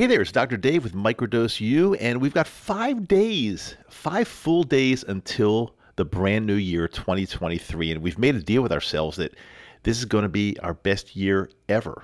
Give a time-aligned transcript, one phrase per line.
[0.00, 0.56] Hey there, it's Dr.
[0.56, 6.46] Dave with Microdose U, and we've got five days, five full days until the brand
[6.46, 7.92] new year 2023.
[7.92, 9.34] And we've made a deal with ourselves that
[9.82, 12.02] this is going to be our best year ever,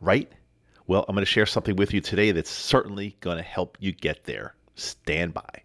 [0.00, 0.32] right?
[0.86, 3.92] Well, I'm going to share something with you today that's certainly going to help you
[3.92, 4.54] get there.
[4.74, 5.62] Stand by.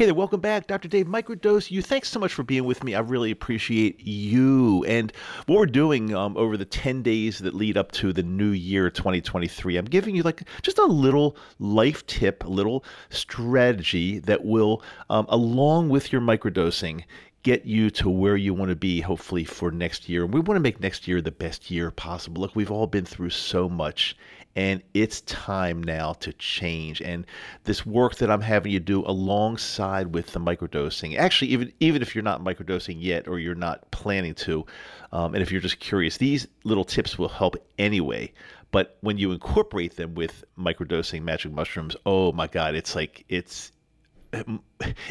[0.00, 0.66] Hey there, welcome back.
[0.66, 0.88] Dr.
[0.88, 1.82] Dave Microdose You.
[1.82, 2.94] Thanks so much for being with me.
[2.94, 4.82] I really appreciate you.
[4.88, 5.12] And
[5.44, 8.88] what we're doing um, over the 10 days that lead up to the new year
[8.88, 14.82] 2023, I'm giving you like just a little life tip, a little strategy that will,
[15.10, 17.04] um, along with your microdosing,
[17.42, 20.24] get you to where you want to be, hopefully, for next year.
[20.24, 22.40] And we want to make next year the best year possible.
[22.40, 24.16] Look, we've all been through so much,
[24.60, 27.00] and it's time now to change.
[27.00, 27.24] And
[27.64, 32.14] this work that I'm having you do alongside with the microdosing, actually, even even if
[32.14, 34.66] you're not microdosing yet or you're not planning to,
[35.12, 38.30] um, and if you're just curious, these little tips will help anyway.
[38.70, 43.72] But when you incorporate them with microdosing magic mushrooms, oh my God, it's like it's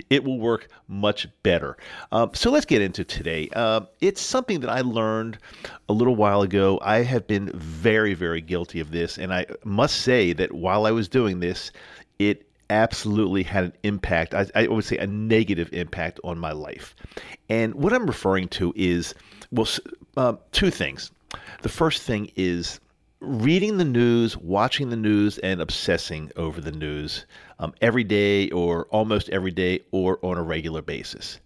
[0.09, 1.77] it will work much better.
[2.11, 3.49] Um, so let's get into today.
[3.53, 5.37] Uh, it's something that I learned
[5.87, 6.79] a little while ago.
[6.81, 10.91] I have been very, very guilty of this, and I must say that while I
[10.91, 11.71] was doing this,
[12.17, 14.33] it absolutely had an impact.
[14.33, 16.95] I, I would say a negative impact on my life.
[17.49, 19.15] And what I'm referring to is,
[19.51, 19.67] well,
[20.17, 21.11] uh, two things.
[21.61, 22.79] The first thing is
[23.21, 27.25] reading the news, watching the news, and obsessing over the news
[27.59, 31.39] um, every day or almost every day or on a regular basis.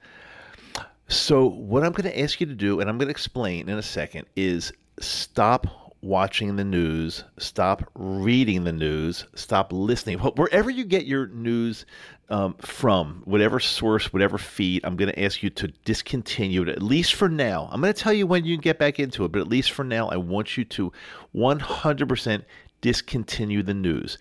[1.08, 3.78] So, what I'm going to ask you to do, and I'm going to explain in
[3.78, 10.20] a second, is stop watching the news, stop reading the news, stop listening.
[10.20, 11.86] Wherever you get your news
[12.30, 16.84] um, from, whatever source, whatever feed, I'm going to ask you to discontinue it, at
[16.84, 17.70] least for now.
[17.72, 19.86] I'm going to tell you when you get back into it, but at least for
[19.86, 20.92] now, I want you to
[21.34, 22.44] 100%
[22.82, 24.18] discontinue the news.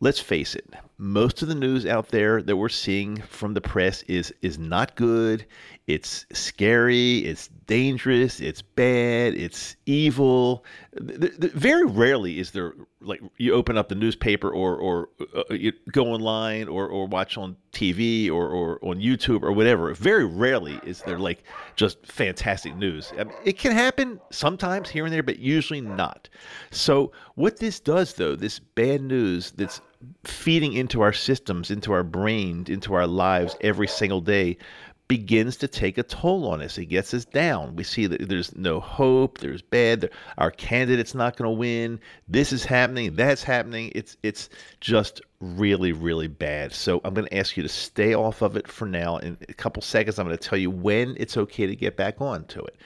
[0.00, 4.02] Let's face it, most of the news out there that we're seeing from the press
[4.02, 5.44] is is not good.
[5.86, 10.64] It's scary, it's dangerous, it's bad, it's evil.
[10.94, 16.06] Very rarely is there like you open up the newspaper or or uh, you go
[16.06, 19.92] online or or watch on TV or or on YouTube or whatever.
[19.94, 21.42] Very rarely is there like
[21.74, 23.12] just fantastic news.
[23.18, 26.28] I mean, it can happen sometimes here and there, but usually not.
[26.70, 29.80] So what this does though, this bad news that's
[30.24, 34.58] feeding into our systems, into our brains, into our lives every single day
[35.06, 36.78] begins to take a toll on us.
[36.78, 37.76] It gets us down.
[37.76, 42.00] We see that there's no hope, there's bad, our candidate's not going to win.
[42.26, 43.92] This is happening, that's happening.
[43.94, 44.48] It's it's
[44.80, 46.72] just really really bad.
[46.72, 49.18] So I'm going to ask you to stay off of it for now.
[49.18, 52.20] In a couple seconds I'm going to tell you when it's okay to get back
[52.20, 52.76] on to it.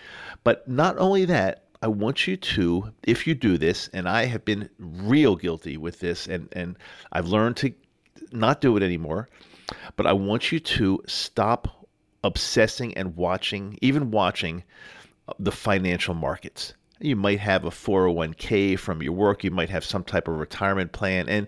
[0.43, 4.45] But not only that, I want you to, if you do this, and I have
[4.45, 6.77] been real guilty with this, and, and
[7.13, 7.73] I've learned to
[8.33, 9.29] not do it anymore,
[9.97, 11.87] but I want you to stop
[12.25, 14.65] obsessing and watching, even watching
[15.29, 16.75] uh, the financial markets.
[17.01, 19.45] You might have a 401k from your work.
[19.45, 21.29] You might have some type of retirement plan.
[21.29, 21.47] And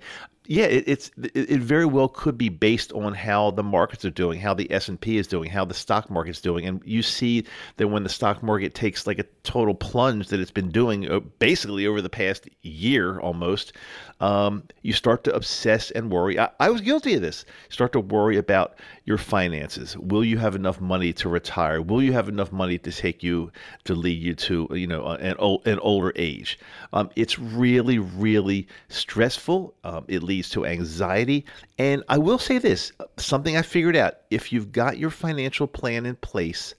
[0.51, 4.41] yeah, it, it's it very well could be based on how the markets are doing,
[4.41, 7.45] how the S and P is doing, how the stock market's doing, and you see
[7.77, 11.21] that when the stock market takes like a total plunge that it's been doing uh,
[11.21, 13.75] basically over the past year almost,
[14.19, 16.37] um, you start to obsess and worry.
[16.37, 17.45] I, I was guilty of this.
[17.69, 18.75] Start to worry about
[19.05, 19.97] your finances.
[19.97, 21.81] Will you have enough money to retire?
[21.81, 23.53] Will you have enough money to take you
[23.85, 26.59] to lead you to you know an an older age?
[26.93, 29.75] Um, it's really really stressful.
[29.85, 31.45] Um, it leads to anxiety.
[31.79, 34.15] And I will say this: something I figured out.
[34.31, 36.75] If you've got your financial plan in place,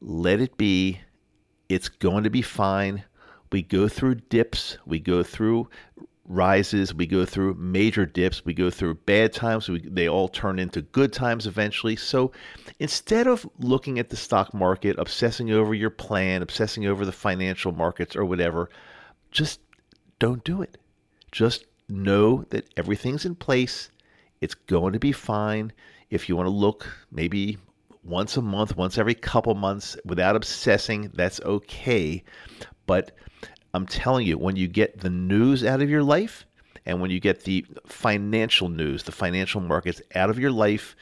[0.00, 1.00] let it be.
[1.68, 3.04] It's going to be fine.
[3.52, 4.78] We go through dips.
[4.84, 5.68] We go through
[6.26, 10.58] rises, we go through major dips, we go through bad times, we, they all turn
[10.58, 11.96] into good times eventually.
[11.96, 12.32] So
[12.78, 17.72] instead of looking at the stock market, obsessing over your plan, obsessing over the financial
[17.72, 18.70] markets or whatever,
[19.30, 19.60] just
[20.18, 20.78] don't do it.
[21.32, 23.90] Just know that everything's in place.
[24.40, 25.72] It's going to be fine.
[26.10, 27.58] If you want to look maybe
[28.02, 32.24] once a month, once every couple months without obsessing, that's okay.
[32.86, 33.12] But
[33.74, 36.44] I'm telling you, when you get the news out of your life
[36.84, 40.96] and when you get the financial news, the financial markets out of your life,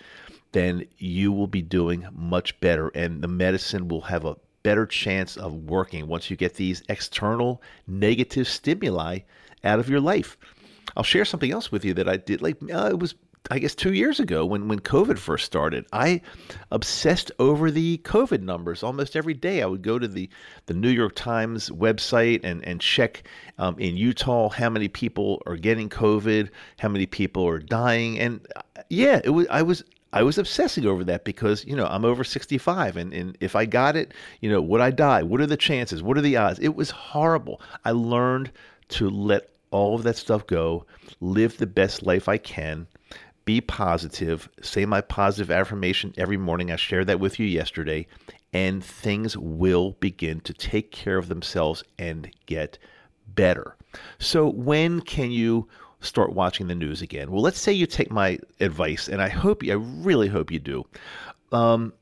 [0.52, 5.37] then you will be doing much better and the medicine will have a better chance
[5.37, 9.20] of working once you get these external negative stimuli
[9.64, 10.37] out of your life.
[10.96, 12.42] I'll share something else with you that I did.
[12.42, 13.14] Like uh, it was
[13.50, 16.20] I guess two years ago when, when COVID first started, I
[16.70, 19.62] obsessed over the COVID numbers almost every day.
[19.62, 20.28] I would go to the,
[20.66, 23.25] the New York Times website and, and check
[23.58, 28.19] um, in Utah how many people are getting COVID, how many people are dying.
[28.19, 29.82] And uh, yeah, it was, I was
[30.12, 33.64] I was obsessing over that because, you know, I'm over 65 and, and if I
[33.64, 35.22] got it, you know, would I die?
[35.22, 36.02] What are the chances?
[36.02, 36.58] What are the odds?
[36.58, 37.60] It was horrible.
[37.84, 38.50] I learned
[38.88, 40.84] to let all of that stuff go,
[41.20, 42.87] live the best life I can,
[43.44, 46.70] be positive, say my positive affirmation every morning.
[46.70, 48.06] I shared that with you yesterday,
[48.52, 52.78] and things will begin to take care of themselves and get
[53.34, 53.76] better.
[54.19, 55.69] So, when can you
[56.00, 57.31] start watching the news again?
[57.31, 60.58] Well, let's say you take my advice, and I hope you, I really hope you
[60.58, 60.84] do.
[61.52, 61.93] Um,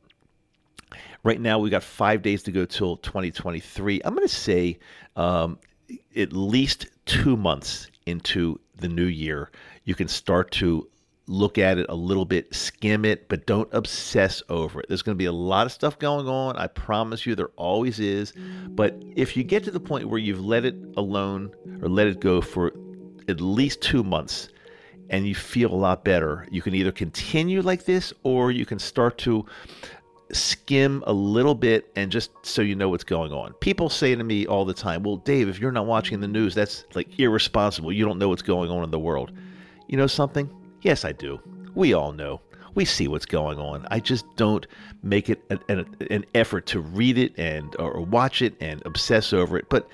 [1.23, 4.03] right now, we got five days to go till 2023.
[4.05, 4.79] I'm going to say
[5.17, 5.59] um,
[6.17, 9.51] at least two months into the new year,
[9.85, 10.87] you can start to
[11.27, 14.87] look at it a little bit, skim it, but don't obsess over it.
[14.89, 16.57] There's going to be a lot of stuff going on.
[16.57, 18.33] I promise you, there always is.
[18.69, 21.51] But if you get to the point where you've let it alone
[21.83, 22.73] or let it go for
[23.29, 24.49] at least two months
[25.11, 28.79] and you feel a lot better, you can either continue like this or you can
[28.79, 29.45] start to
[30.33, 33.53] skim a little bit and just so you know what's going on.
[33.55, 36.55] People say to me all the time, Well, Dave, if you're not watching the news,
[36.55, 37.93] that's like irresponsible.
[37.93, 39.33] You don't know what's going on in the world.
[39.87, 40.51] You know something?
[40.83, 41.41] Yes, I do.
[41.75, 42.41] We all know.
[42.75, 43.87] We see what's going on.
[43.91, 44.67] I just don't
[45.03, 49.33] make it an, an, an effort to read it and or watch it and obsess
[49.33, 49.69] over it.
[49.69, 49.89] But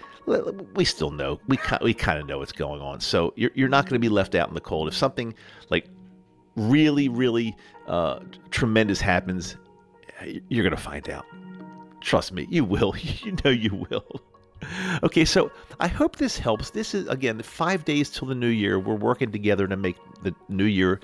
[0.74, 1.40] we still know.
[1.46, 3.00] We we kind of know what's going on.
[3.00, 4.88] So you're you're not going to be left out in the cold.
[4.88, 5.34] If something
[5.70, 5.86] like
[6.56, 8.20] really really uh,
[8.50, 9.56] tremendous happens,
[10.48, 11.24] you're going to find out.
[12.00, 12.94] Trust me, you will.
[13.24, 14.20] You know you will.
[15.02, 15.50] Okay, so
[15.80, 16.70] I hope this helps.
[16.70, 18.78] This is, again, five days till the new year.
[18.78, 21.00] We're working together to make the new year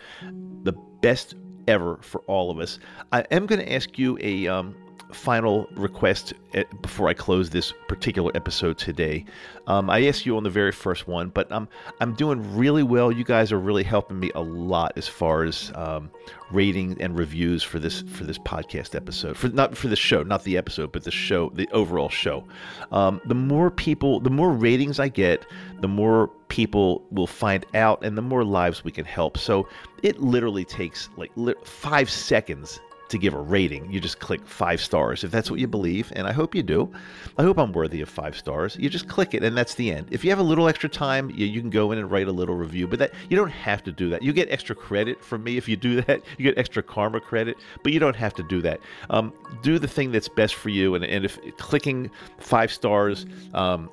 [0.63, 0.73] the
[1.03, 1.35] best
[1.69, 2.79] ever for all of us.
[3.13, 4.75] I am going to ask you a um,
[5.15, 9.25] final request eh, before I close this particular episode today.
[9.67, 11.69] Um, I asked you on the very first one, but I'm
[12.01, 13.13] I'm doing really well.
[13.13, 16.11] You guys are really helping me a lot as far as um,
[16.51, 19.37] rating and reviews for this for this podcast episode.
[19.37, 22.45] For not for the show, not the episode, but the show, the overall show.
[22.93, 25.47] Um, the more people, the more ratings I get,
[25.81, 29.39] the more people will find out, and the more lives we can help.
[29.39, 29.69] So
[30.03, 31.31] it literally takes like
[31.65, 32.81] five seconds
[33.11, 33.93] to give a rating.
[33.93, 36.91] You just click five stars if that's what you believe, and I hope you do.
[37.37, 38.77] I hope I'm worthy of five stars.
[38.79, 40.09] You just click it, and that's the end.
[40.11, 42.33] If you have a little extra time, you, you can go in and write a
[42.33, 44.23] little review, but that you don't have to do that.
[44.23, 46.23] You get extra credit from me if you do that.
[46.39, 48.81] You get extra karma credit, but you don't have to do that.
[49.11, 49.33] Um,
[49.63, 53.27] do the thing that's best for you, and, and if clicking five stars.
[53.53, 53.91] Um,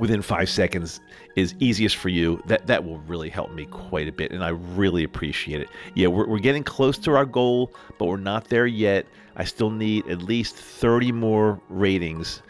[0.00, 1.00] within five seconds
[1.36, 4.48] is easiest for you, that that will really help me quite a bit, and I
[4.48, 5.68] really appreciate it.
[5.94, 9.06] Yeah, we're, we're getting close to our goal, but we're not there yet.
[9.36, 12.42] I still need at least 30 more ratings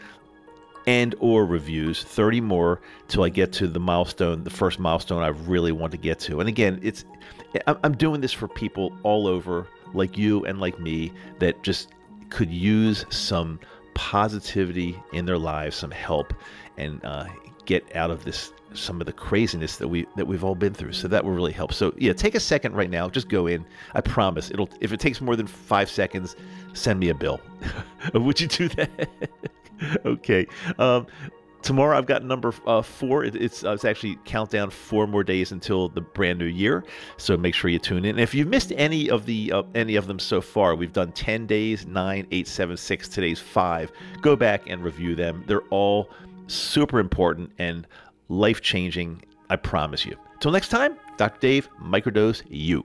[0.87, 5.27] and or reviews 30 more till i get to the milestone the first milestone i
[5.27, 7.05] really want to get to and again it's
[7.67, 11.89] i'm doing this for people all over like you and like me that just
[12.31, 13.59] could use some
[14.01, 16.33] positivity in their lives some help
[16.77, 17.27] and uh,
[17.65, 20.93] get out of this some of the craziness that we that we've all been through.
[20.93, 21.71] So that will really help.
[21.71, 23.09] So yeah, take a second right now.
[23.09, 23.63] Just go in.
[23.93, 24.69] I promise it'll.
[24.79, 26.35] If it takes more than five seconds,
[26.73, 27.39] send me a bill.
[28.15, 29.09] Would you do that?
[30.05, 30.47] okay.
[30.79, 31.05] Um,
[31.61, 33.23] tomorrow I've got number uh, four.
[33.23, 36.83] It, it's uh, it's actually countdown four more days until the brand new year.
[37.17, 38.11] So make sure you tune in.
[38.11, 41.11] And if you've missed any of the uh, any of them so far, we've done
[41.11, 43.07] ten days, nine, eight, seven, six.
[43.07, 43.91] Today's five.
[44.21, 45.43] Go back and review them.
[45.47, 46.09] They're all
[46.47, 47.87] super important and
[48.29, 50.17] life changing, I promise you.
[50.39, 51.39] Till next time, Dr.
[51.39, 52.83] Dave, microdose you.